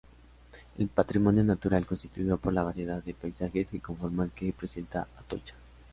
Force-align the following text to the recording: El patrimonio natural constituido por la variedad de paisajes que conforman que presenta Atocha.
El 0.79 0.87
patrimonio 0.87 1.43
natural 1.43 1.85
constituido 1.85 2.39
por 2.39 2.53
la 2.53 2.63
variedad 2.63 3.03
de 3.03 3.13
paisajes 3.13 3.69
que 3.69 3.79
conforman 3.81 4.31
que 4.31 4.51
presenta 4.51 5.01
Atocha. 5.19 5.53